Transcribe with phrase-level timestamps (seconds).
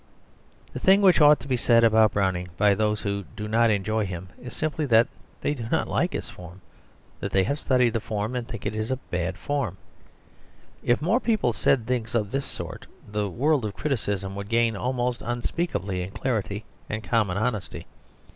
[0.73, 4.07] The thing which ought to be said about Browning by those who do not enjoy
[4.07, 5.07] him is simply that
[5.41, 6.61] they do not like his form;
[7.19, 9.77] that they have studied the form, and think it a bad form.
[10.81, 15.21] If more people said things of this sort, the world of criticism would gain almost
[15.21, 17.85] unspeakably in clarity and common honesty.